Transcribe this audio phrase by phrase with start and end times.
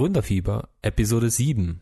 [0.00, 1.78] Gründerfieber, Episode 7.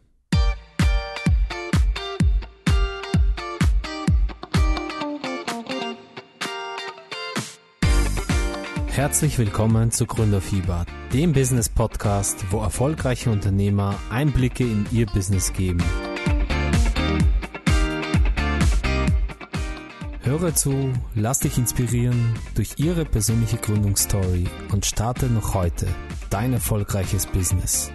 [8.89, 15.85] Herzlich willkommen zu Gründerfieber, dem Business Podcast, wo erfolgreiche Unternehmer Einblicke in ihr Business geben.
[20.23, 25.87] Höre zu, lass dich inspirieren durch ihre persönliche Gründungsstory und starte noch heute
[26.31, 27.93] dein erfolgreiches Business.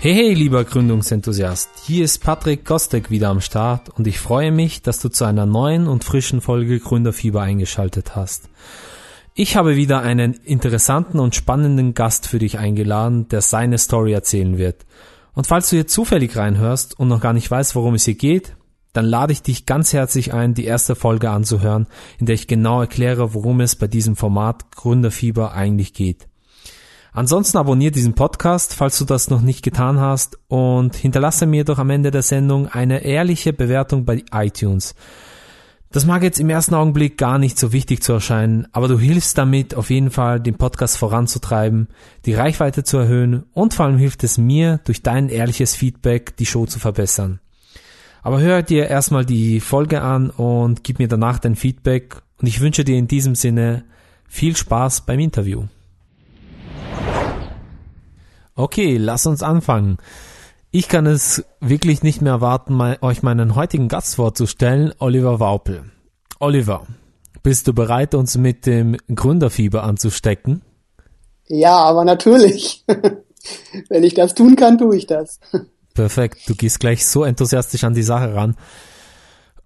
[0.00, 4.80] Hey, hey, lieber Gründungsenthusiast, hier ist Patrick Kostek wieder am Start und ich freue mich,
[4.80, 8.48] dass du zu einer neuen und frischen Folge Gründerfieber eingeschaltet hast.
[9.34, 14.56] Ich habe wieder einen interessanten und spannenden Gast für dich eingeladen, der seine Story erzählen
[14.56, 14.86] wird.
[15.34, 18.54] Und falls du hier zufällig reinhörst und noch gar nicht weißt, worum es hier geht,
[18.92, 21.88] dann lade ich dich ganz herzlich ein, die erste Folge anzuhören,
[22.20, 26.28] in der ich genau erkläre, worum es bei diesem Format Gründerfieber eigentlich geht.
[27.18, 31.80] Ansonsten abonniere diesen Podcast, falls du das noch nicht getan hast und hinterlasse mir doch
[31.80, 34.94] am Ende der Sendung eine ehrliche Bewertung bei iTunes.
[35.90, 39.36] Das mag jetzt im ersten Augenblick gar nicht so wichtig zu erscheinen, aber du hilfst
[39.36, 41.88] damit auf jeden Fall, den Podcast voranzutreiben,
[42.24, 46.46] die Reichweite zu erhöhen und vor allem hilft es mir, durch dein ehrliches Feedback die
[46.46, 47.40] Show zu verbessern.
[48.22, 52.60] Aber hör dir erstmal die Folge an und gib mir danach dein Feedback und ich
[52.60, 53.82] wünsche dir in diesem Sinne
[54.28, 55.64] viel Spaß beim Interview.
[58.58, 59.98] Okay, lass uns anfangen.
[60.72, 65.84] Ich kann es wirklich nicht mehr erwarten, mein, euch meinen heutigen Gast vorzustellen, Oliver Waupel.
[66.40, 66.84] Oliver,
[67.44, 70.62] bist du bereit, uns mit dem Gründerfieber anzustecken?
[71.46, 72.84] Ja, aber natürlich.
[73.88, 75.38] Wenn ich das tun kann, tue ich das.
[75.94, 78.56] Perfekt, du gehst gleich so enthusiastisch an die Sache ran.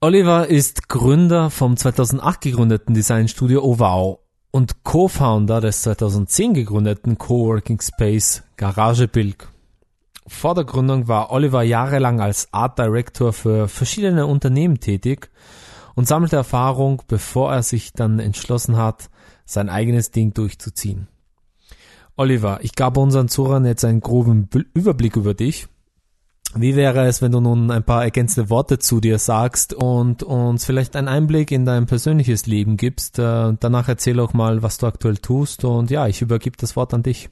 [0.03, 4.22] Oliver ist Gründer vom 2008 gegründeten Designstudio Ovao
[4.53, 9.49] und Co-Founder des 2010 gegründeten Coworking Space Garage Bilk.
[10.27, 15.31] Vor der Gründung war Oliver jahrelang als Art Director für verschiedene Unternehmen tätig
[15.95, 19.11] und sammelte Erfahrung, bevor er sich dann entschlossen hat,
[19.47, 21.09] sein eigenes Ding durchzuziehen.
[22.17, 25.67] Oliver, ich gab unseren Zuhörern jetzt einen groben Überblick über dich.
[26.55, 30.67] Wie wäre es, wenn du nun ein paar ergänzende Worte zu dir sagst und uns
[30.67, 33.19] vielleicht einen Einblick in dein persönliches Leben gibst?
[33.19, 36.93] Äh, danach erzähl auch mal, was du aktuell tust und ja, ich übergebe das Wort
[36.93, 37.31] an dich.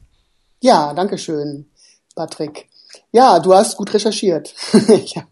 [0.63, 1.67] Ja, danke schön,
[2.15, 2.69] Patrick.
[3.13, 4.55] Ja, du hast gut recherchiert.
[5.05, 5.23] ja.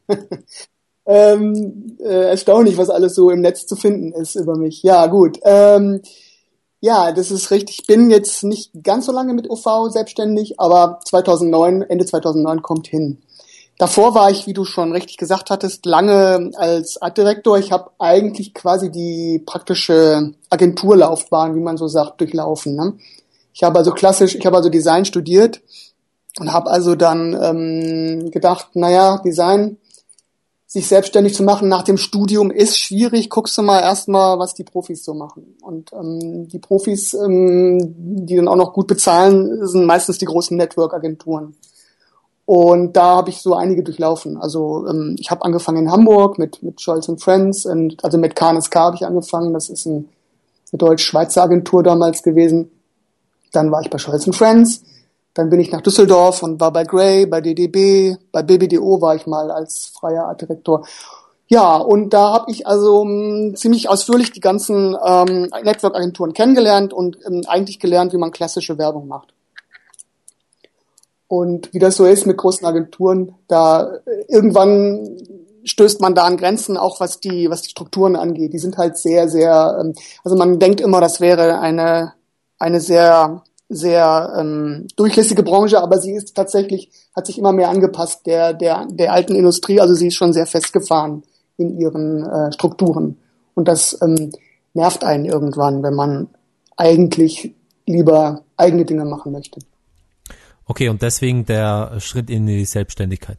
[1.06, 4.82] ähm, äh, erstaunlich, was alles so im Netz zu finden ist über mich.
[4.82, 5.38] Ja, gut.
[5.44, 6.03] Ähm,
[6.81, 7.81] ja, das ist richtig.
[7.81, 12.87] Ich bin jetzt nicht ganz so lange mit OV selbstständig, aber 2009, Ende 2009 kommt
[12.87, 13.19] hin.
[13.78, 17.59] Davor war ich, wie du schon richtig gesagt hattest, lange als Artdirektor.
[17.59, 22.75] Ich habe eigentlich quasi die praktische Agenturlaufbahn, wie man so sagt, durchlaufen.
[22.75, 22.94] Ne?
[23.55, 25.61] Ich habe also klassisch, ich habe also Design studiert
[26.41, 29.78] und habe also dann ähm, gedacht, naja, Design,
[30.67, 33.31] sich selbstständig zu machen nach dem Studium ist schwierig.
[33.31, 35.56] Guckst du mal erstmal, was die Profis so machen.
[35.62, 37.94] Und ähm, die Profis, ähm,
[38.27, 41.55] die dann auch noch gut bezahlen, sind meistens die großen Network-Agenturen.
[42.49, 44.39] Und da habe ich so einige durchlaufen.
[44.39, 48.75] Also ähm, ich habe angefangen in Hamburg mit mit Scholz Friends und also mit KNSK
[48.75, 49.53] habe ich angefangen.
[49.53, 50.09] Das ist ein,
[50.73, 52.71] eine deutsch-schweizer Agentur damals gewesen.
[53.53, 54.83] Dann war ich bei Scholz Friends
[55.35, 59.27] dann bin ich nach Düsseldorf und war bei Gray, bei DDB, bei BBDO war ich
[59.29, 60.85] mal als freier Artdirektor.
[61.47, 67.19] Ja, und da habe ich also m, ziemlich ausführlich die ganzen ähm, Network-Agenturen kennengelernt und
[67.25, 69.33] ähm, eigentlich gelernt, wie man klassische Werbung macht.
[71.28, 75.19] Und wie das so ist mit großen Agenturen, da äh, irgendwann
[75.65, 78.55] stößt man da an Grenzen, auch was die, was die Strukturen angeht.
[78.55, 79.94] Die sind halt sehr, sehr, ähm,
[80.25, 82.15] also man denkt immer, das wäre eine,
[82.59, 88.27] eine sehr sehr ähm, durchlässige Branche, aber sie ist tatsächlich, hat sich immer mehr angepasst
[88.27, 91.22] der, der, der alten Industrie, also sie ist schon sehr festgefahren
[91.59, 93.19] in ihren äh, Strukturen.
[93.55, 94.33] Und das ähm,
[94.72, 96.28] nervt einen irgendwann, wenn man
[96.76, 97.55] eigentlich
[97.87, 99.61] lieber eigene Dinge machen möchte.
[100.69, 103.38] Okay, und deswegen der Schritt in die Selbstständigkeit.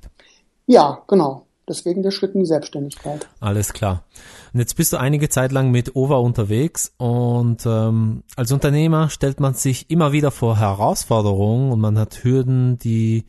[0.66, 1.46] Ja, genau.
[1.70, 3.30] Deswegen der Schritt in die Selbstständigkeit.
[3.40, 4.04] Alles klar.
[4.52, 9.40] Und jetzt bist du einige Zeit lang mit OVA unterwegs und ähm, als Unternehmer stellt
[9.40, 13.26] man sich immer wieder vor Herausforderungen und man hat Hürden, die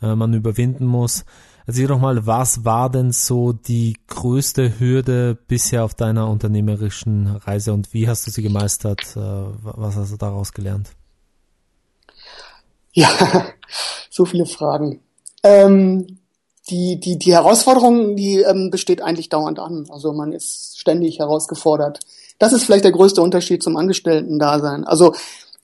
[0.00, 1.26] äh, man überwinden muss.
[1.66, 7.74] Erzähl doch mal, was war denn so die größte Hürde bisher auf deiner unternehmerischen Reise
[7.74, 9.14] und wie hast du sie gemeistert?
[9.16, 10.90] Äh, was hast du daraus gelernt?
[12.94, 13.08] Ja,
[14.10, 15.00] so viele Fragen.
[15.42, 16.18] Ähm,
[16.70, 19.86] die, die, die Herausforderung, die ähm, besteht eigentlich dauernd an.
[19.90, 22.00] Also man ist ständig herausgefordert.
[22.38, 24.84] Das ist vielleicht der größte Unterschied zum Angestellten-Dasein.
[24.84, 25.14] Also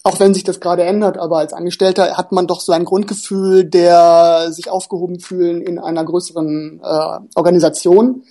[0.02, 3.64] auch wenn sich das gerade ändert, aber als Angestellter hat man doch so ein Grundgefühl
[3.64, 8.24] der sich aufgehoben fühlen in einer größeren äh, Organisation.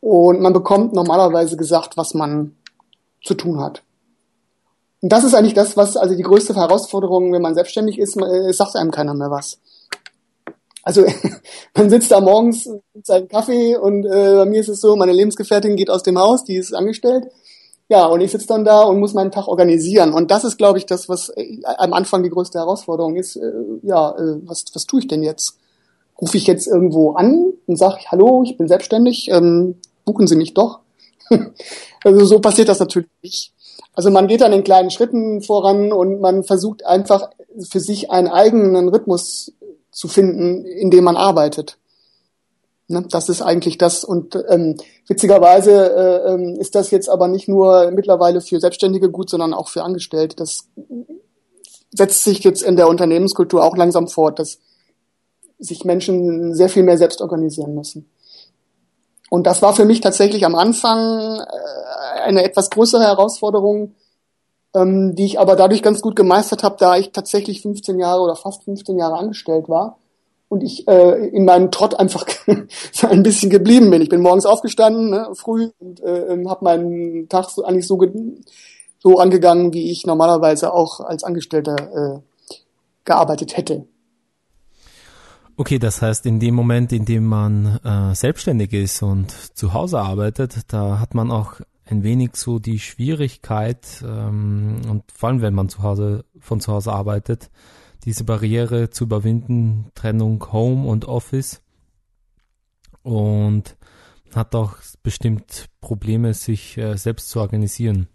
[0.00, 2.56] Und man bekommt normalerweise gesagt, was man
[3.24, 3.82] zu tun hat.
[5.06, 8.28] Und das ist eigentlich das, was also die größte Herausforderung, wenn man selbstständig ist, man,
[8.28, 9.60] es sagt einem keiner mehr was.
[10.82, 11.04] Also
[11.76, 15.12] man sitzt da morgens mit seinem Kaffee und äh, bei mir ist es so, meine
[15.12, 17.28] Lebensgefährtin geht aus dem Haus, die ist angestellt
[17.88, 20.12] ja, und ich sitze dann da und muss meinen Tag organisieren.
[20.12, 23.36] Und das ist, glaube ich, das, was äh, am Anfang die größte Herausforderung ist.
[23.36, 23.52] Äh,
[23.82, 25.56] ja, äh, was, was tue ich denn jetzt?
[26.20, 30.54] Rufe ich jetzt irgendwo an und sage, hallo, ich bin selbstständig, ähm, buchen Sie mich
[30.54, 30.80] doch.
[32.04, 33.52] also so passiert das natürlich nicht.
[33.96, 37.30] Also man geht dann in kleinen Schritten voran und man versucht einfach
[37.68, 39.52] für sich einen eigenen Rhythmus
[39.90, 41.78] zu finden, in dem man arbeitet.
[42.88, 44.04] Ne, das ist eigentlich das.
[44.04, 44.76] Und ähm,
[45.08, 49.68] witzigerweise äh, ähm, ist das jetzt aber nicht nur mittlerweile für Selbstständige gut, sondern auch
[49.68, 50.36] für Angestellte.
[50.36, 50.68] Das
[51.90, 54.58] setzt sich jetzt in der Unternehmenskultur auch langsam fort, dass
[55.58, 58.10] sich Menschen sehr viel mehr selbst organisieren müssen.
[59.30, 63.94] Und das war für mich tatsächlich am Anfang äh, eine etwas größere Herausforderung,
[64.74, 68.36] ähm, die ich aber dadurch ganz gut gemeistert habe, da ich tatsächlich 15 Jahre oder
[68.36, 69.98] fast 15 Jahre angestellt war
[70.48, 74.02] und ich äh, in meinem Trott einfach ein bisschen geblieben bin.
[74.02, 78.00] Ich bin morgens aufgestanden, ne, früh und äh, ähm, habe meinen Tag eigentlich so,
[79.00, 82.22] so angegangen, wie ich normalerweise auch als Angestellter
[83.04, 83.86] gearbeitet hätte.
[85.58, 90.00] Okay, das heißt, in dem Moment, in dem man äh, selbstständig ist und zu Hause
[90.00, 95.54] arbeitet, da hat man auch ein wenig so die Schwierigkeit ähm, und vor allem, wenn
[95.54, 97.50] man zu Hause von zu Hause arbeitet,
[98.04, 101.62] diese Barriere zu überwinden, Trennung Home und Office.
[103.02, 103.76] Und
[104.34, 108.08] hat auch bestimmt Probleme, sich äh, selbst zu organisieren.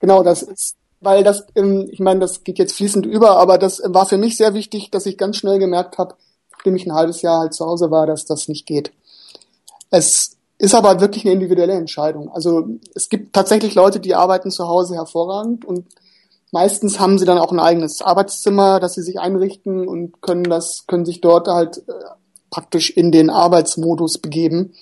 [0.00, 3.82] Genau, das ist, weil das, ähm, ich meine, das geht jetzt fließend über, aber das
[3.84, 6.14] war für mich sehr wichtig, dass ich ganz schnell gemerkt habe,
[6.58, 8.92] nachdem ich ein halbes Jahr halt zu Hause war, dass das nicht geht.
[9.90, 12.30] Es ist aber wirklich eine individuelle Entscheidung.
[12.30, 15.86] Also es gibt tatsächlich Leute, die arbeiten zu Hause hervorragend und
[16.50, 20.86] Meistens haben sie dann auch ein eigenes Arbeitszimmer, das sie sich einrichten und können das,
[20.86, 21.92] können sich dort halt äh,
[22.50, 24.72] praktisch in den Arbeitsmodus begeben.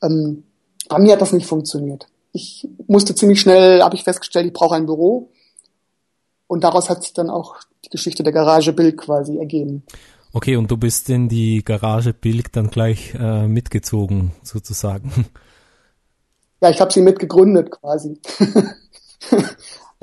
[0.00, 0.44] Ähm,
[0.88, 2.06] bei mir hat das nicht funktioniert.
[2.32, 5.30] Ich musste ziemlich schnell, habe ich festgestellt, ich brauche ein Büro.
[6.46, 9.82] Und daraus hat sich dann auch die Geschichte der Garage Bilk quasi ergeben.
[10.32, 15.26] Okay, und du bist in die Garage Bilk dann gleich äh, mitgezogen, sozusagen.
[16.60, 18.20] Ja, ich habe sie mitgegründet quasi.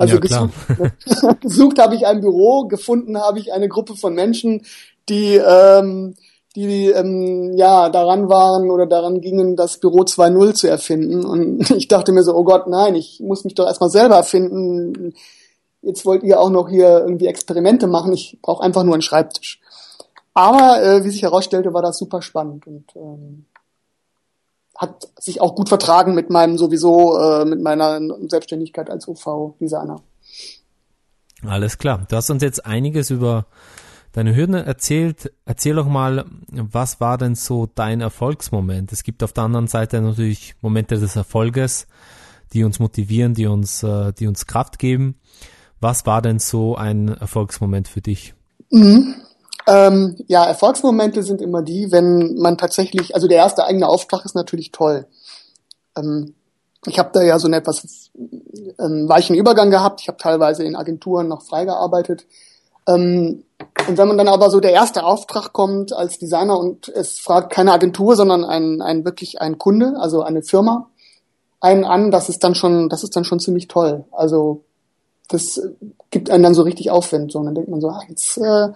[0.00, 0.54] Also ja, gesucht,
[1.42, 4.64] gesucht habe ich ein Büro, gefunden habe ich eine Gruppe von Menschen,
[5.10, 6.14] die ähm,
[6.56, 11.24] die ähm, ja daran waren oder daran gingen, das Büro 2.0 zu erfinden.
[11.26, 15.12] Und ich dachte mir so, oh Gott, nein, ich muss mich doch erstmal selber erfinden.
[15.82, 18.12] Jetzt wollt ihr auch noch hier irgendwie Experimente machen.
[18.14, 19.60] Ich brauche einfach nur einen Schreibtisch.
[20.34, 23.46] Aber äh, wie sich herausstellte, war das super spannend und ähm,
[24.76, 30.00] hat sich auch gut vertragen mit meinem sowieso, äh, mit meiner Selbstständigkeit als UV-Designer.
[31.46, 32.06] Alles klar.
[32.08, 33.46] Du hast uns jetzt einiges über
[34.12, 35.32] deine Hürden erzählt.
[35.44, 38.92] Erzähl doch mal, was war denn so dein Erfolgsmoment?
[38.92, 41.86] Es gibt auf der anderen Seite natürlich Momente des Erfolges,
[42.52, 45.16] die uns motivieren, die uns, äh, die uns Kraft geben.
[45.80, 48.34] Was war denn so ein Erfolgsmoment für dich?
[48.70, 49.14] Mhm.
[49.66, 54.34] Ähm, ja, Erfolgsmomente sind immer die, wenn man tatsächlich, also der erste eigene Auftrag ist
[54.34, 55.06] natürlich toll.
[55.96, 56.34] Ähm,
[56.86, 58.10] ich habe da ja so einen etwas
[58.78, 60.00] ähm, weichen Übergang gehabt.
[60.00, 62.26] Ich habe teilweise in Agenturen noch freigearbeitet.
[62.88, 63.44] Ähm,
[63.86, 67.52] und wenn man dann aber so der erste Auftrag kommt als Designer und es fragt
[67.52, 70.88] keine Agentur, sondern ein, ein wirklich ein Kunde, also eine Firma,
[71.60, 74.04] einen an, das ist dann schon, das ist dann schon ziemlich toll.
[74.12, 74.64] Also
[75.28, 75.60] das
[76.10, 77.32] gibt einen dann so richtig Aufwind.
[77.32, 78.68] So, und dann denkt man so, ah, jetzt äh,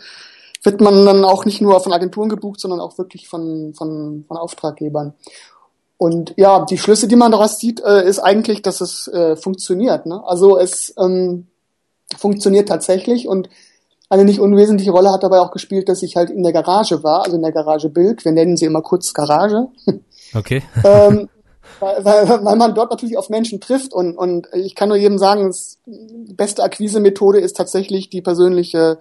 [0.65, 4.37] wird man dann auch nicht nur von Agenturen gebucht, sondern auch wirklich von, von, von
[4.37, 5.15] Auftraggebern.
[5.97, 10.07] Und ja, die Schlüsse, die man daraus sieht, äh, ist eigentlich, dass es äh, funktioniert.
[10.07, 10.23] Ne?
[10.27, 11.47] Also es ähm,
[12.17, 13.49] funktioniert tatsächlich und
[14.09, 17.25] eine nicht unwesentliche Rolle hat dabei auch gespielt, dass ich halt in der Garage war,
[17.25, 18.25] also in der Garage Bild.
[18.25, 19.69] Wir nennen sie immer kurz Garage.
[20.37, 20.65] Okay.
[20.85, 21.29] ähm,
[21.79, 25.17] weil, weil, weil man dort natürlich auf Menschen trifft und, und ich kann nur jedem
[25.17, 28.99] sagen, das, die beste Akquise-Methode ist tatsächlich die persönliche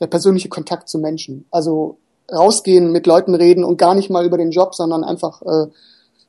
[0.00, 1.46] der persönliche Kontakt zu Menschen.
[1.50, 1.98] Also
[2.32, 5.66] rausgehen, mit Leuten reden und gar nicht mal über den Job, sondern einfach äh,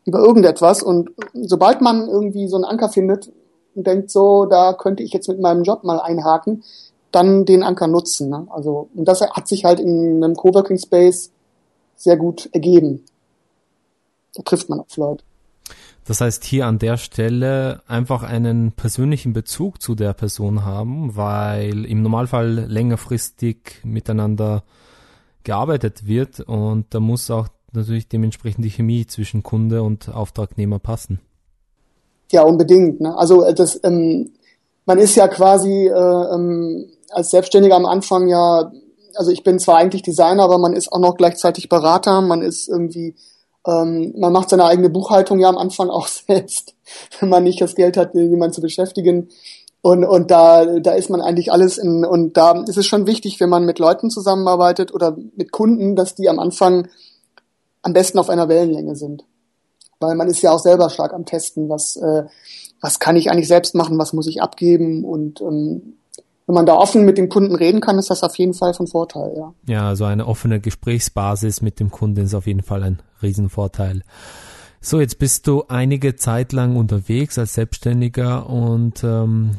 [0.05, 0.83] über irgendetwas.
[0.83, 3.31] Und sobald man irgendwie so einen Anker findet
[3.75, 6.63] und denkt, so, da könnte ich jetzt mit meinem Job mal einhaken,
[7.11, 8.29] dann den Anker nutzen.
[8.29, 8.47] Ne?
[8.49, 11.31] Also und das hat sich halt in einem Coworking Space
[11.95, 13.05] sehr gut ergeben.
[14.33, 15.23] Da trifft man auf Leute.
[16.05, 21.85] Das heißt, hier an der Stelle einfach einen persönlichen Bezug zu der Person haben, weil
[21.85, 24.63] im Normalfall längerfristig miteinander
[25.43, 31.19] gearbeitet wird und da muss auch natürlich dementsprechend die Chemie zwischen Kunde und Auftragnehmer passen.
[32.31, 33.01] Ja, unbedingt.
[33.01, 33.15] Ne?
[33.17, 34.31] Also äh, das, ähm,
[34.85, 38.71] man ist ja quasi äh, ähm, als Selbstständiger am Anfang ja,
[39.15, 42.69] also ich bin zwar eigentlich Designer, aber man ist auch noch gleichzeitig Berater, man ist
[42.69, 43.15] irgendwie
[43.65, 46.75] ähm, man macht seine eigene Buchhaltung ja am Anfang auch selbst,
[47.19, 49.29] wenn man nicht das Geld hat, jemanden zu beschäftigen.
[49.83, 53.39] Und, und da, da ist man eigentlich alles in, und da ist es schon wichtig,
[53.39, 56.87] wenn man mit Leuten zusammenarbeitet oder mit Kunden, dass die am Anfang
[57.81, 59.23] am besten auf einer Wellenlänge sind.
[59.99, 62.25] Weil man ist ja auch selber stark am Testen, was, äh,
[62.79, 65.97] was kann ich eigentlich selbst machen, was muss ich abgeben und ähm,
[66.47, 68.85] wenn man da offen mit dem Kunden reden kann, ist das auf jeden Fall von
[68.87, 69.53] Vorteil, ja.
[69.67, 74.03] Ja, also eine offene Gesprächsbasis mit dem Kunden ist auf jeden Fall ein Riesenvorteil.
[74.79, 79.51] So, jetzt bist du einige Zeit lang unterwegs als Selbstständiger und ähm,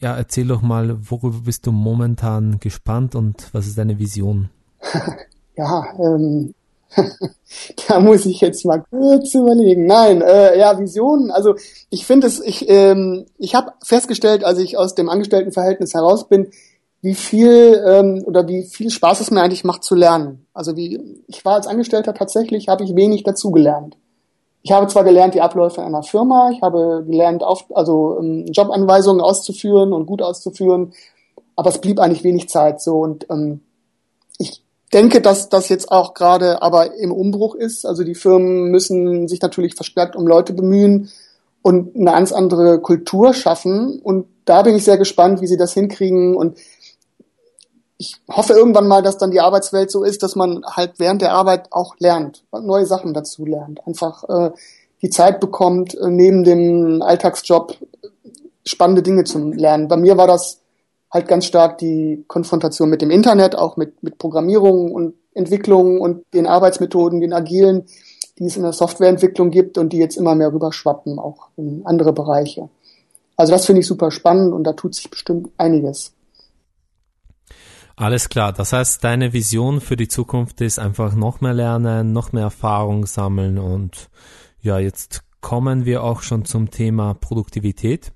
[0.00, 4.48] ja, erzähl doch mal, worüber bist du momentan gespannt und was ist deine Vision?
[5.56, 6.54] ja, ähm,
[7.88, 9.86] da muss ich jetzt mal kurz überlegen.
[9.86, 11.30] Nein, äh, ja, Visionen.
[11.30, 11.54] Also
[11.90, 16.50] ich finde es, ich, ähm, ich habe festgestellt, als ich aus dem Angestelltenverhältnis heraus bin,
[17.02, 20.46] wie viel ähm, oder wie viel Spaß es mir eigentlich macht zu lernen.
[20.54, 23.96] Also wie ich war als Angestellter tatsächlich, habe ich wenig dazugelernt.
[24.62, 29.20] Ich habe zwar gelernt die Abläufe einer Firma, ich habe gelernt, auf, also ähm, Jobanweisungen
[29.20, 30.92] auszuführen und gut auszuführen,
[31.56, 33.60] aber es blieb eigentlich wenig Zeit so und ähm,
[34.38, 37.86] ich denke, dass das jetzt auch gerade aber im Umbruch ist.
[37.86, 41.10] Also die Firmen müssen sich natürlich verstärkt um Leute bemühen
[41.62, 44.00] und eine ganz andere Kultur schaffen.
[44.02, 46.36] Und da bin ich sehr gespannt, wie sie das hinkriegen.
[46.36, 46.58] Und
[48.02, 51.32] ich hoffe irgendwann mal, dass dann die Arbeitswelt so ist, dass man halt während der
[51.32, 53.86] Arbeit auch lernt, neue Sachen dazu lernt.
[53.86, 54.50] Einfach äh,
[55.02, 57.76] die Zeit bekommt, äh, neben dem Alltagsjob
[58.66, 59.86] spannende Dinge zu lernen.
[59.86, 60.58] Bei mir war das
[61.12, 66.24] halt ganz stark die Konfrontation mit dem Internet, auch mit, mit Programmierung und Entwicklung und
[66.34, 67.86] den Arbeitsmethoden, den agilen,
[68.38, 72.12] die es in der Softwareentwicklung gibt und die jetzt immer mehr rüberschwappen, auch in andere
[72.12, 72.68] Bereiche.
[73.36, 76.12] Also das finde ich super spannend und da tut sich bestimmt einiges.
[77.96, 78.52] Alles klar.
[78.52, 83.06] Das heißt, deine Vision für die Zukunft ist einfach noch mehr lernen, noch mehr Erfahrung
[83.06, 84.08] sammeln und
[84.60, 88.12] ja, jetzt kommen wir auch schon zum Thema Produktivität.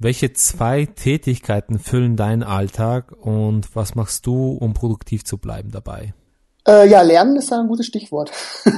[0.00, 6.14] Welche zwei Tätigkeiten füllen deinen Alltag und was machst du, um produktiv zu bleiben dabei?
[6.66, 8.30] Äh, ja, Lernen ist ein gutes Stichwort.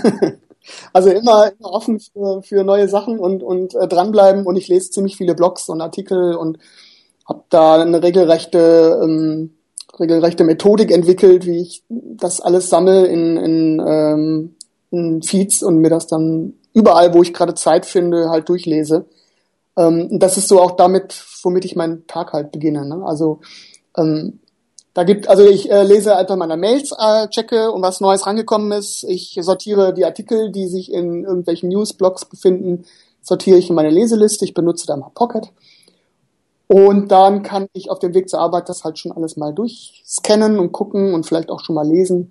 [0.93, 4.91] also immer, immer offen für, für, neue Sachen und, und äh, dranbleiben und ich lese
[4.91, 6.59] ziemlich viele Blogs und Artikel und
[7.29, 9.55] habe da eine regelrechte, ähm,
[10.01, 14.55] regelrechte Methodik entwickelt, wie ich das alles sammle in, in, ähm,
[14.91, 19.07] in Feeds und mir das dann überall, wo ich gerade Zeit finde, halt durchlese.
[19.77, 22.87] Ähm, das ist so auch damit, womit ich meinen Tag halt beginne.
[22.87, 23.03] Ne?
[23.05, 23.41] Also
[23.97, 24.41] ähm,
[24.95, 28.73] da gibt, also ich äh, lese einfach meine Mails, äh, checke und was Neues rangekommen
[28.73, 29.05] ist.
[29.05, 32.85] Ich sortiere die Artikel, die sich in irgendwelchen Newsblogs befinden,
[33.23, 34.45] sortiere ich in meine Leseliste.
[34.45, 35.47] Ich benutze da mal Pocket.
[36.73, 40.61] Und dann kann ich auf dem Weg zur Arbeit das halt schon alles mal durchscannen
[40.61, 42.31] und gucken und vielleicht auch schon mal lesen.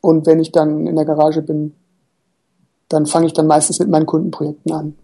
[0.00, 1.74] Und wenn ich dann in der Garage bin,
[2.88, 4.94] dann fange ich dann meistens mit meinen Kundenprojekten an.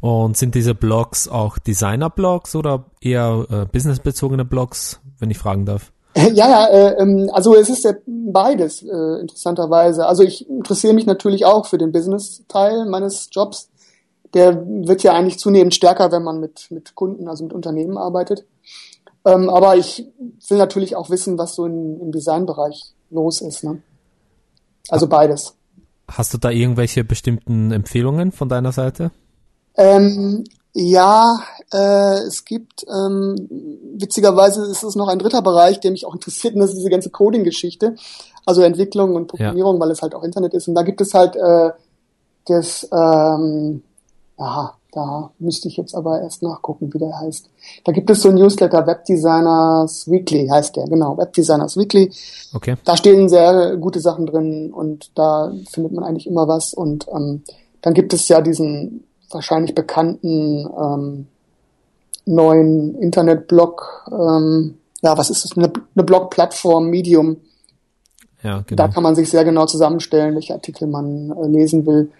[0.00, 5.92] Und sind diese Blogs auch Designer-Blogs oder eher äh, businessbezogene Blogs, wenn ich fragen darf?
[6.16, 10.06] Ja, ja, äh, ähm, also es ist ja beides, äh, interessanterweise.
[10.06, 13.71] Also ich interessiere mich natürlich auch für den Business-Teil meines Jobs.
[14.34, 18.44] Der wird ja eigentlich zunehmend stärker, wenn man mit, mit Kunden, also mit Unternehmen arbeitet.
[19.24, 20.06] Ähm, aber ich
[20.48, 23.62] will natürlich auch wissen, was so in, im Designbereich los ist.
[23.62, 23.82] Ne?
[24.88, 25.54] Also beides.
[26.08, 29.12] Hast du da irgendwelche bestimmten Empfehlungen von deiner Seite?
[29.76, 31.38] Ähm, ja,
[31.72, 33.36] äh, es gibt, ähm,
[33.98, 36.90] witzigerweise ist es noch ein dritter Bereich, der mich auch interessiert, und das ist diese
[36.90, 37.94] ganze Coding-Geschichte,
[38.44, 39.80] also Entwicklung und Programmierung, ja.
[39.80, 40.68] weil es halt auch Internet ist.
[40.68, 41.70] Und da gibt es halt äh,
[42.46, 43.82] das, ähm,
[44.36, 47.48] aha, da müsste ich jetzt aber erst nachgucken, wie der heißt.
[47.84, 52.12] Da gibt es so ein Newsletter, Webdesigners Weekly heißt der, genau, Webdesigners Weekly.
[52.52, 52.76] Okay.
[52.84, 56.74] Da stehen sehr gute Sachen drin und da findet man eigentlich immer was.
[56.74, 57.42] Und ähm,
[57.80, 61.26] dann gibt es ja diesen wahrscheinlich bekannten ähm,
[62.26, 67.38] neuen Internetblog, ähm, ja, was ist das, eine, eine Blog-Plattform, Medium.
[68.42, 68.82] Ja, genau.
[68.82, 72.10] Da kann man sich sehr genau zusammenstellen, welche Artikel man äh, lesen will.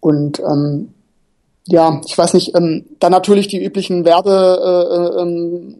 [0.00, 0.94] Und ähm,
[1.70, 5.76] ja, ich weiß nicht, ähm, dann natürlich die üblichen Werbe äh, ähm,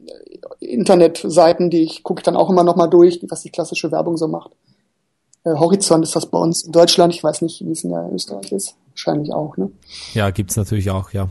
[0.61, 4.29] Internetseiten, die ich gucke dann auch immer noch mal durch, was die klassische Werbung so
[4.29, 4.51] macht.
[5.45, 8.11] Äh, Horizont ist das bei uns in Deutschland, ich weiß nicht, wie es in der
[8.13, 9.71] Österreich ist wahrscheinlich auch, ne?
[10.13, 11.31] Ja, gibt's natürlich auch, ja.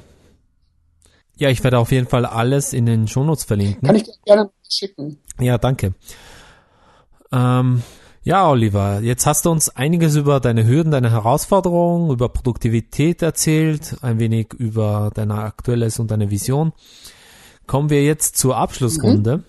[1.35, 3.85] Ja, ich werde auf jeden Fall alles in den Shownotes verlinken.
[3.85, 5.19] Kann ich dir gerne schicken.
[5.39, 5.93] Ja, danke.
[7.31, 7.83] Ähm,
[8.27, 13.95] ja, Oliver, jetzt hast du uns einiges über deine Hürden, deine Herausforderungen, über Produktivität erzählt,
[14.01, 16.73] ein wenig über dein aktuelles und deine Vision.
[17.67, 19.37] Kommen wir jetzt zur Abschlussrunde.
[19.37, 19.43] Mhm.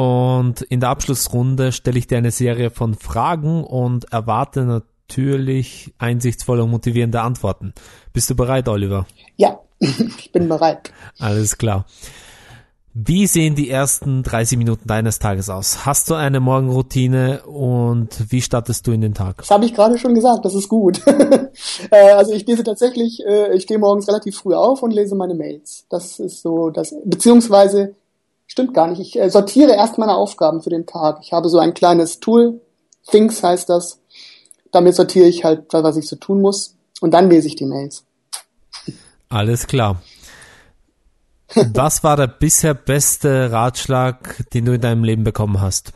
[0.00, 6.64] Und in der Abschlussrunde stelle ich dir eine Serie von Fragen und erwarte natürlich einsichtsvolle
[6.64, 7.74] und motivierende Antworten.
[8.14, 9.06] Bist du bereit, Oliver?
[9.36, 10.94] Ja, ich bin bereit.
[11.18, 11.84] Alles klar.
[12.94, 15.86] Wie sehen die ersten 30 Minuten deines Tages aus?
[15.86, 19.38] Hast du eine Morgenroutine und wie startest du in den Tag?
[19.38, 21.00] Das habe ich gerade schon gesagt, das ist gut.
[21.90, 25.34] Äh, also ich lese tatsächlich, äh, ich stehe morgens relativ früh auf und lese meine
[25.34, 25.84] Mails.
[25.90, 27.94] Das ist so das, beziehungsweise
[28.46, 29.00] stimmt gar nicht.
[29.00, 31.18] Ich äh, sortiere erst meine Aufgaben für den Tag.
[31.22, 32.60] Ich habe so ein kleines Tool,
[33.10, 34.00] Things heißt das.
[34.70, 38.04] Damit sortiere ich halt, was ich so tun muss und dann lese ich die Mails.
[39.28, 40.00] Alles klar.
[41.74, 45.92] Was war der bisher beste Ratschlag, den du in deinem Leben bekommen hast?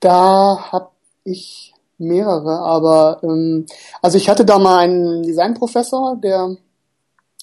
[0.00, 0.90] Da habe
[1.24, 3.66] ich mehrere, aber ähm,
[4.02, 6.56] also ich hatte da mal einen Designprofessor, der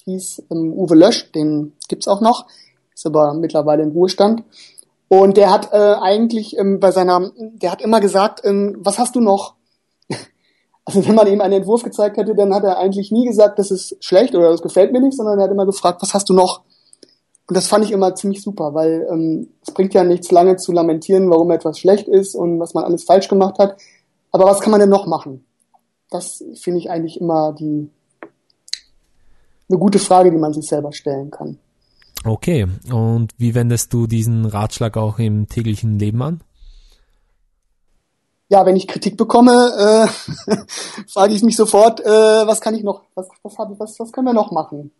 [0.04, 2.46] hieß ähm, Uwe Lösch, den gibt's auch noch,
[2.94, 4.44] ist aber mittlerweile im Ruhestand.
[5.08, 9.14] Und der hat äh, eigentlich ähm, bei seiner, der hat immer gesagt, ähm, was hast
[9.14, 9.54] du noch?
[10.84, 13.70] Also wenn man ihm einen Entwurf gezeigt hätte, dann hat er eigentlich nie gesagt, das
[13.70, 16.34] ist schlecht oder das gefällt mir nicht, sondern er hat immer gefragt, was hast du
[16.34, 16.62] noch?
[17.46, 20.72] Und das fand ich immer ziemlich super, weil ähm, es bringt ja nichts lange zu
[20.72, 23.76] lamentieren, warum etwas schlecht ist und was man alles falsch gemacht hat.
[24.30, 25.44] Aber was kann man denn noch machen?
[26.10, 27.90] Das finde ich eigentlich immer die
[29.68, 31.58] eine gute Frage, die man sich selber stellen kann.
[32.24, 36.40] Okay, und wie wendest du diesen Ratschlag auch im täglichen Leben an?
[38.52, 40.06] Ja, wenn ich Kritik bekomme,
[40.50, 40.56] äh,
[41.08, 44.26] frage ich mich sofort, äh, was kann ich noch, was, was, hab, was, was können
[44.26, 44.90] wir noch machen?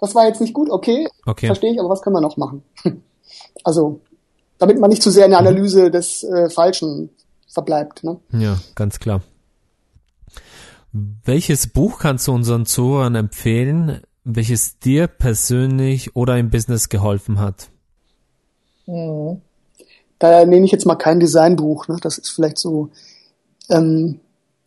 [0.00, 1.46] Das war jetzt nicht gut, okay, okay.
[1.46, 2.64] verstehe ich, aber was können wir noch machen?
[3.64, 4.00] also,
[4.58, 5.46] damit man nicht zu sehr in der mhm.
[5.46, 7.10] Analyse des äh, Falschen
[7.46, 8.02] verbleibt.
[8.02, 8.18] Ne?
[8.32, 9.20] Ja, ganz klar.
[10.92, 17.68] Welches Buch kannst du unseren Zuhörern empfehlen, welches dir persönlich oder im Business geholfen hat?
[18.86, 19.42] Mhm
[20.18, 21.88] da nehme ich jetzt mal kein Designbuch.
[21.88, 21.98] Ne?
[22.02, 22.90] Das ist vielleicht so.
[23.70, 24.20] Ähm,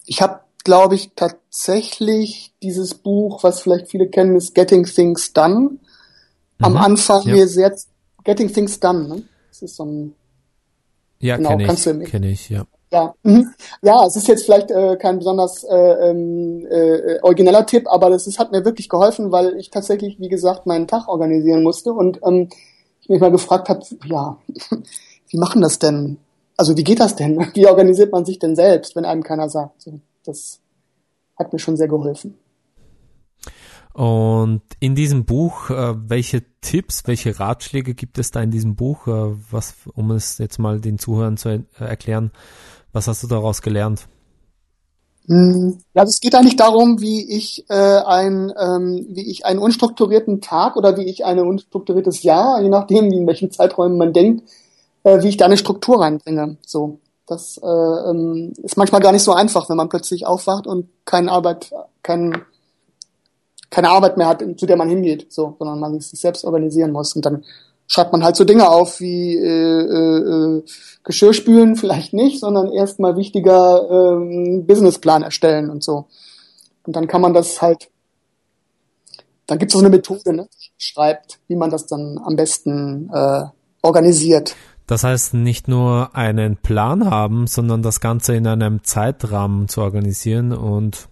[0.06, 5.60] ich habe, glaube ich, tatsächlich dieses Buch, was vielleicht viele kennen, ist Getting Things Done.
[5.60, 5.80] Mhm.
[6.60, 7.34] Am Anfang ja.
[7.34, 7.76] mir sehr
[8.24, 9.08] Getting Things Done.
[9.08, 9.24] Ne?
[9.50, 10.16] Das ist so ein
[11.20, 12.66] ja, genau, kenne ich, kenn ich, ja.
[12.92, 13.54] Ja, mhm.
[13.82, 18.28] ja, es ist jetzt vielleicht äh, kein besonders äh, ähm, äh, origineller Tipp, aber das
[18.28, 22.20] ist, hat mir wirklich geholfen, weil ich tatsächlich, wie gesagt, meinen Tag organisieren musste und
[22.26, 22.50] ähm,
[23.00, 24.38] ich mich mal gefragt habe, ja,
[25.32, 26.18] wie machen das denn?
[26.58, 27.40] Also wie geht das denn?
[27.56, 29.90] Wie organisiert man sich denn selbst, wenn einem keiner sagt?
[30.26, 30.60] Das
[31.40, 32.38] hat mir schon sehr geholfen.
[33.94, 39.08] Und in diesem Buch, äh, welche Tipps, welche Ratschläge gibt es da in diesem Buch?
[39.08, 42.32] Äh, was, um es jetzt mal den Zuhörern zu äh, erklären,
[42.94, 44.08] was hast du daraus gelernt?
[45.28, 50.42] Hm, ja, es geht eigentlich darum, wie ich äh, ein, ähm, wie ich einen unstrukturierten
[50.42, 54.44] Tag oder wie ich ein unstrukturiertes Jahr, je nachdem, in welchen Zeiträumen man denkt,
[55.04, 56.58] äh, wie ich da eine Struktur reinbringe.
[56.66, 60.90] So, das äh, ähm, ist manchmal gar nicht so einfach, wenn man plötzlich aufwacht und
[61.06, 61.72] keine Arbeit,
[62.04, 62.42] kein,
[63.70, 67.16] keine Arbeit mehr hat, zu der man hingeht, so, sondern man sich selbst organisieren muss
[67.16, 67.44] und dann
[67.88, 70.64] schreibt man halt so Dinge auf wie äh, äh, äh
[71.04, 76.06] Geschirr spülen vielleicht nicht, sondern erstmal wichtiger äh, Businessplan erstellen und so.
[76.84, 77.90] Und dann kann man das halt,
[79.46, 83.44] dann gibt es so eine Methode, ne, schreibt, wie man das dann am besten äh,
[83.82, 84.56] organisiert.
[84.92, 90.52] Das heißt, nicht nur einen Plan haben, sondern das Ganze in einem Zeitrahmen zu organisieren
[90.52, 91.08] und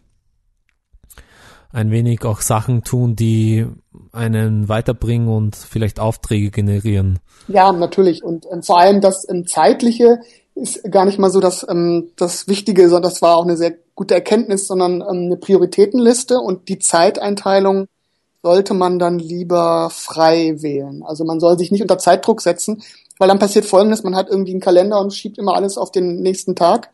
[1.71, 3.65] ein wenig auch Sachen tun, die
[4.11, 7.19] einen weiterbringen und vielleicht Aufträge generieren.
[7.47, 8.21] Ja, natürlich.
[8.21, 10.19] Und, und vor allem das ähm, Zeitliche
[10.55, 13.75] ist gar nicht mal so das, ähm, das Wichtige, sondern das war auch eine sehr
[13.95, 17.87] gute Erkenntnis, sondern ähm, eine Prioritätenliste und die Zeiteinteilung
[18.41, 21.03] sollte man dann lieber frei wählen.
[21.03, 22.81] Also man soll sich nicht unter Zeitdruck setzen,
[23.17, 26.21] weil dann passiert Folgendes, man hat irgendwie einen Kalender und schiebt immer alles auf den
[26.21, 26.89] nächsten Tag,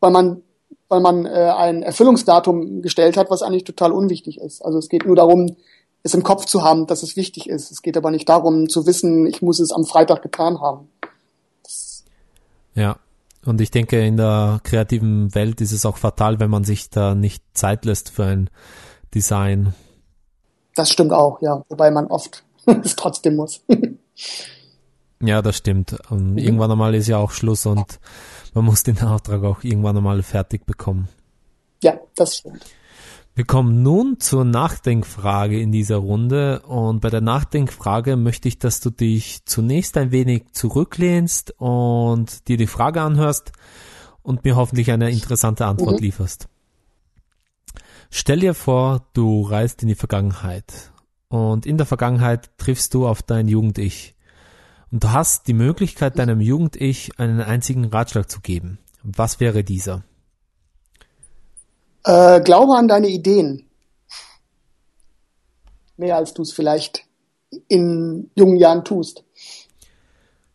[0.00, 0.42] weil man,
[0.88, 4.64] weil man äh, ein Erfüllungsdatum gestellt hat, was eigentlich total unwichtig ist.
[4.64, 5.56] Also es geht nur darum,
[6.02, 7.70] es im Kopf zu haben, dass es wichtig ist.
[7.70, 10.88] Es geht aber nicht darum zu wissen, ich muss es am Freitag getan haben.
[11.62, 12.04] Das
[12.74, 12.96] ja,
[13.44, 17.14] und ich denke, in der kreativen Welt ist es auch fatal, wenn man sich da
[17.14, 18.50] nicht Zeit lässt für ein
[19.14, 19.74] Design.
[20.74, 21.64] Das stimmt auch, ja.
[21.68, 22.44] Wobei man oft
[22.84, 23.62] es trotzdem muss.
[25.20, 25.96] Ja, das stimmt.
[26.10, 26.38] Und mhm.
[26.38, 27.98] irgendwann einmal ist ja auch Schluss und
[28.52, 31.08] man muss den Auftrag auch irgendwann einmal fertig bekommen.
[31.82, 32.64] Ja, das stimmt.
[33.36, 38.78] Wir kommen nun zur Nachdenkfrage in dieser Runde und bei der Nachdenkfrage möchte ich, dass
[38.78, 43.50] du dich zunächst ein wenig zurücklehnst und dir die Frage anhörst
[44.22, 46.04] und mir hoffentlich eine interessante Antwort mhm.
[46.04, 46.48] lieferst.
[48.16, 50.92] Stell dir vor, du reist in die Vergangenheit
[51.30, 54.14] und in der Vergangenheit triffst du auf dein Jugend-Ich
[54.92, 58.78] und du hast die Möglichkeit, deinem Jugend-Ich einen einzigen Ratschlag zu geben.
[59.02, 60.04] Was wäre dieser?
[62.04, 63.68] Äh, glaube an deine Ideen.
[65.96, 67.06] Mehr als du es vielleicht
[67.66, 69.24] in jungen Jahren tust.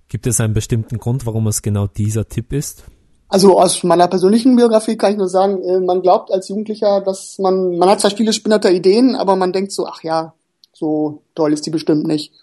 [0.08, 2.86] Gibt es einen bestimmten Grund, warum es genau dieser Tipp ist?
[3.30, 7.38] Also aus meiner persönlichen Biografie kann ich nur sagen, äh, man glaubt als Jugendlicher, dass
[7.38, 10.34] man, man hat zwar viele spinnerte Ideen, aber man denkt so, ach ja,
[10.74, 12.34] so toll ist die bestimmt nicht.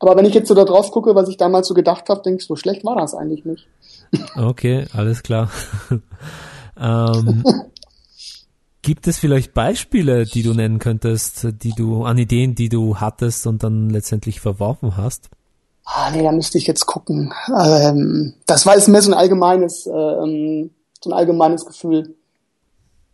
[0.00, 2.40] Aber wenn ich jetzt so da drauf gucke, was ich damals so gedacht habe, denke
[2.40, 3.66] ich, so schlecht war das eigentlich nicht.
[4.36, 5.50] Okay, alles klar.
[6.78, 7.42] ähm,
[8.82, 13.46] Gibt es vielleicht Beispiele, die du nennen könntest, die du an Ideen, die du hattest
[13.46, 15.30] und dann letztendlich verworfen hast?
[15.84, 17.32] Ah, nee, da müsste ich jetzt gucken.
[17.48, 20.70] Ähm, das war jetzt mehr so ein allgemeines, ähm,
[21.02, 22.14] so ein allgemeines Gefühl.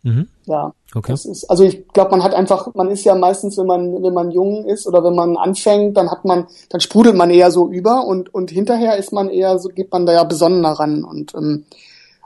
[0.03, 0.27] Mhm.
[0.45, 0.73] Ja.
[0.95, 1.11] Okay.
[1.11, 4.13] Das ist, also ich glaube, man hat einfach, man ist ja meistens, wenn man, wenn
[4.13, 7.69] man jung ist oder wenn man anfängt, dann hat man, dann sprudelt man eher so
[7.69, 11.35] über und, und hinterher ist man eher so, geht man da ja besonnener ran und
[11.35, 11.65] ähm,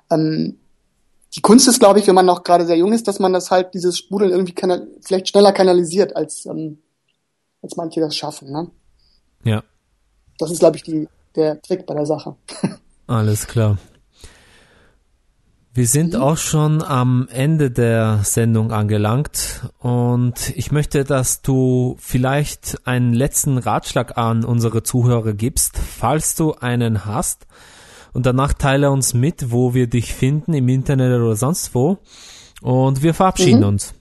[0.09, 0.57] ähm,
[1.35, 3.51] die Kunst ist, glaube ich, wenn man noch gerade sehr jung ist, dass man das
[3.51, 4.55] halt, dieses Sprudeln irgendwie
[5.01, 6.79] vielleicht schneller kanalisiert, als, ähm,
[7.61, 8.51] als manche das schaffen.
[8.51, 8.71] Ne?
[9.43, 9.63] Ja.
[10.37, 12.35] Das ist, glaube ich, die, der Trick bei der Sache.
[13.07, 13.77] Alles klar.
[15.73, 16.21] Wir sind mhm.
[16.21, 23.57] auch schon am Ende der Sendung angelangt und ich möchte, dass du vielleicht einen letzten
[23.57, 27.45] Ratschlag an unsere Zuhörer gibst, falls du einen hast
[28.13, 31.97] und danach teile uns mit, wo wir dich finden, im Internet oder sonst wo.
[32.61, 33.67] Und wir verabschieden mhm.
[33.67, 33.93] uns.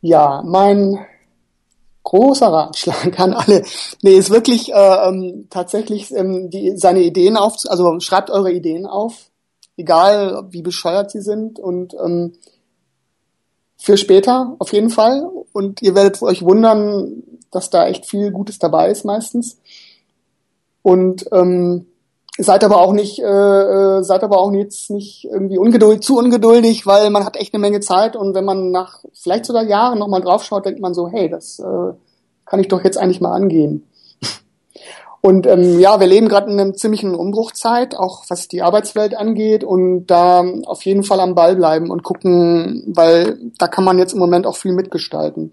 [0.00, 0.98] Ja, mein
[2.02, 3.64] großer Ratschlag an alle.
[4.02, 8.86] Nee, ist wirklich äh, ähm, tatsächlich ähm, die, seine Ideen auf, also schreibt eure Ideen
[8.86, 9.30] auf,
[9.76, 12.32] egal wie bescheuert sie sind und ähm,
[13.76, 15.28] für später auf jeden Fall.
[15.52, 19.58] Und ihr werdet euch wundern, dass da echt viel Gutes dabei ist meistens.
[20.82, 21.86] Und ähm,
[22.42, 26.86] Seid aber auch nicht, äh, äh, seid aber auch jetzt nicht irgendwie ungeduld, zu ungeduldig,
[26.86, 30.22] weil man hat echt eine Menge Zeit und wenn man nach vielleicht sogar Jahren nochmal
[30.22, 31.92] draufschaut, denkt man so, hey, das äh,
[32.46, 33.86] kann ich doch jetzt eigentlich mal angehen.
[35.22, 39.64] Und ähm, ja, wir leben gerade in einer ziemlichen Umbruchzeit, auch was die Arbeitswelt angeht
[39.64, 44.14] und da auf jeden Fall am Ball bleiben und gucken, weil da kann man jetzt
[44.14, 45.50] im Moment auch viel mitgestalten.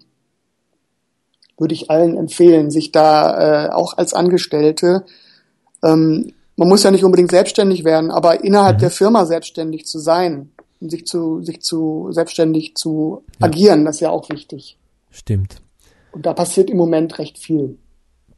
[1.58, 5.04] Würde ich allen empfehlen, sich da äh, auch als Angestellte
[5.84, 8.80] ähm, man muss ja nicht unbedingt selbstständig werden, aber innerhalb mhm.
[8.80, 13.46] der Firma selbstständig zu sein und sich zu, sich zu selbstständig zu ja.
[13.46, 14.76] agieren, das ist ja auch wichtig.
[15.10, 15.62] Stimmt.
[16.10, 17.78] Und da passiert im Moment recht viel.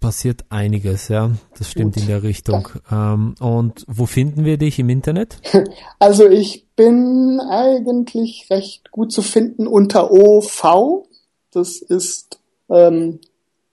[0.01, 1.31] Passiert einiges, ja.
[1.59, 2.03] Das stimmt Gut.
[2.03, 2.69] in der Richtung.
[2.91, 5.41] Ähm, und wo finden wir dich im Internet?
[5.99, 11.05] Also ich bin eigentlich recht gut zu finden unter OV.
[11.53, 13.21] Das ist ähm,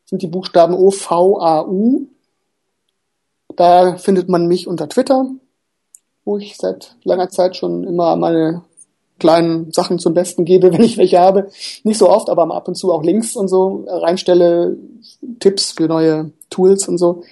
[0.05, 2.07] sind die Buchstaben OVAU
[3.57, 5.25] da findet man mich unter Twitter,
[6.23, 8.63] wo ich seit langer Zeit schon immer meine
[9.19, 11.49] kleinen Sachen zum Besten gebe, wenn ich welche habe.
[11.83, 14.77] Nicht so oft, aber ab und zu auch Links und so reinstelle,
[15.39, 17.23] Tipps für neue Tools und so.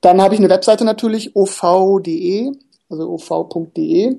[0.00, 2.52] Dann habe ich eine Webseite natürlich, ov.de,
[2.90, 4.18] also ov.de,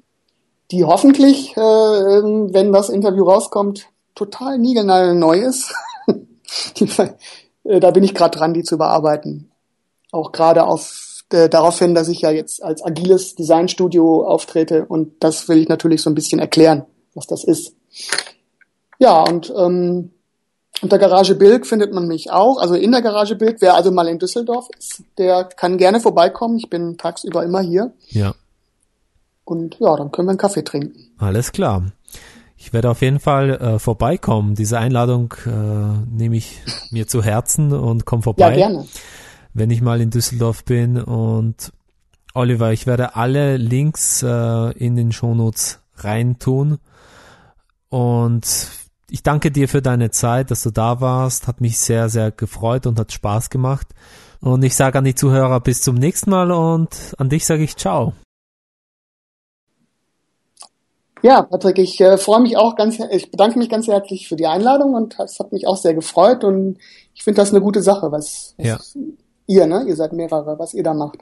[0.72, 5.74] die hoffentlich, äh, wenn das Interview rauskommt, total niegelnagelneu neu ist.
[7.66, 9.50] Äh, da bin ich gerade dran, die zu bearbeiten.
[10.12, 15.12] Auch gerade auf äh, darauf hin, dass ich ja jetzt als agiles Designstudio auftrete und
[15.19, 17.76] das will ich natürlich so ein bisschen erklären, was das ist.
[19.00, 20.12] Ja, und ähm,
[20.82, 22.60] unter Garage Bilk findet man mich auch.
[22.60, 26.58] Also in der Garage Bilk, wer also mal in Düsseldorf ist, der kann gerne vorbeikommen.
[26.58, 27.93] Ich bin tagsüber immer hier.
[28.10, 28.36] Ja.
[29.46, 31.12] Und ja, dann können wir einen Kaffee trinken.
[31.17, 31.84] Alles klar.
[32.58, 34.56] Ich werde auf jeden Fall äh, vorbeikommen.
[34.56, 35.50] Diese Einladung äh,
[36.15, 38.52] nehme ich mir zu Herzen und komme vorbei.
[38.52, 38.86] Ja, gerne
[39.54, 41.02] wenn ich mal in Düsseldorf bin.
[41.02, 41.72] Und
[42.34, 46.80] Oliver, ich werde alle Links äh, in den Shownotes reintun.
[47.89, 48.70] Und
[49.10, 51.48] ich danke dir für deine Zeit, dass du da warst.
[51.48, 53.88] Hat mich sehr, sehr gefreut und hat Spaß gemacht.
[54.42, 57.78] Und ich sage an die Zuhörer bis zum nächsten Mal und an dich sage ich
[57.78, 58.13] ciao.
[61.22, 64.46] Ja, Patrick, ich äh, freue mich auch ganz, ich bedanke mich ganz herzlich für die
[64.46, 66.78] Einladung und es hat mich auch sehr gefreut und
[67.16, 69.02] ich finde das eine gute Sache, was, was ja.
[69.48, 69.84] Ihr, ne?
[69.88, 71.20] Ihr seid mehrere, was ihr da macht.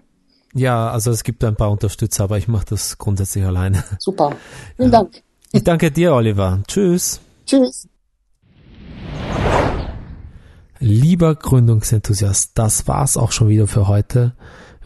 [0.53, 3.83] Ja, also es gibt ein paar Unterstützer, aber ich mache das grundsätzlich alleine.
[3.99, 4.35] Super.
[4.75, 4.99] Vielen ja.
[4.99, 5.23] Dank.
[5.53, 6.59] Ich danke dir, Oliver.
[6.67, 7.19] Tschüss.
[7.45, 7.87] Tschüss.
[10.79, 14.33] Lieber Gründungsenthusiast, das war's auch schon wieder für heute.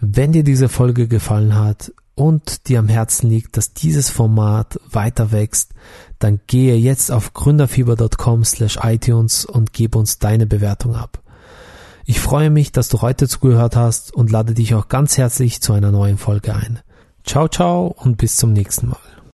[0.01, 5.31] Wenn dir diese Folge gefallen hat und dir am Herzen liegt, dass dieses Format weiter
[5.31, 5.71] wächst,
[6.19, 11.21] dann gehe jetzt auf gründerfieber.com slash iTunes und gebe uns deine Bewertung ab.
[12.07, 15.73] Ich freue mich, dass du heute zugehört hast und lade dich auch ganz herzlich zu
[15.73, 16.79] einer neuen Folge ein.
[17.23, 19.14] Ciao, ciao und bis zum nächsten Mal.